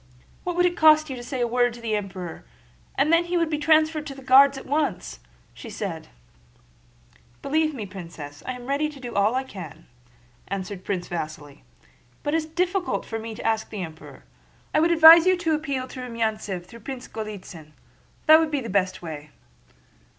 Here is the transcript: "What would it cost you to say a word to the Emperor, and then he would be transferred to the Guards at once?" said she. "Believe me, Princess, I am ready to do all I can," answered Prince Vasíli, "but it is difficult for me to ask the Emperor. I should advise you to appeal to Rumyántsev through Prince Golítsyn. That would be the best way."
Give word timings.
"What 0.45 0.55
would 0.55 0.65
it 0.65 0.75
cost 0.75 1.11
you 1.11 1.15
to 1.15 1.21
say 1.21 1.41
a 1.41 1.47
word 1.47 1.73
to 1.75 1.79
the 1.79 1.95
Emperor, 1.95 2.43
and 2.97 3.13
then 3.13 3.25
he 3.25 3.37
would 3.37 3.51
be 3.51 3.59
transferred 3.59 4.07
to 4.07 4.15
the 4.15 4.23
Guards 4.23 4.57
at 4.57 4.65
once?" 4.65 5.19
said 5.55 6.07
she. 6.09 7.29
"Believe 7.43 7.75
me, 7.75 7.85
Princess, 7.85 8.41
I 8.47 8.53
am 8.53 8.65
ready 8.65 8.89
to 8.89 8.99
do 8.99 9.13
all 9.13 9.35
I 9.35 9.43
can," 9.43 9.85
answered 10.47 10.83
Prince 10.83 11.07
Vasíli, 11.07 11.59
"but 12.23 12.33
it 12.33 12.37
is 12.37 12.45
difficult 12.47 13.05
for 13.05 13.19
me 13.19 13.35
to 13.35 13.45
ask 13.45 13.69
the 13.69 13.83
Emperor. 13.83 14.23
I 14.73 14.79
should 14.81 14.89
advise 14.89 15.27
you 15.27 15.37
to 15.37 15.53
appeal 15.53 15.87
to 15.89 15.99
Rumyántsev 15.99 16.65
through 16.65 16.79
Prince 16.79 17.07
Golítsyn. 17.07 17.73
That 18.25 18.39
would 18.39 18.49
be 18.49 18.61
the 18.61 18.71
best 18.71 19.03
way." 19.03 19.29